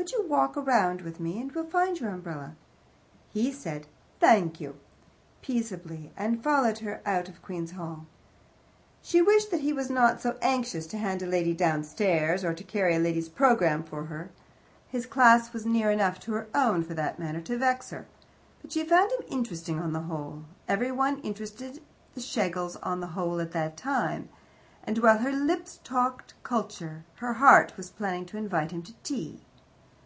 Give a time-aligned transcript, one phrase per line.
[0.00, 2.54] Could you walk around with me, and we'll find your umbrella?"
[3.34, 3.86] he said,
[4.18, 4.76] "Thank you,"
[5.42, 8.06] peaceably, and followed her out of the Queen's Hall.
[9.02, 12.64] She wished that he was not so anxious to hand a lady downstairs, or to
[12.64, 14.30] carry a lady's programme for her
[14.88, 18.06] his class was near enough her own for its manners to vex her.
[18.62, 21.82] But she found him interesting on the whole every one interested
[22.14, 24.30] the Schlegels on the whole at that time
[24.82, 29.42] and while her lips talked culture, her heart was planning to invite him to tea.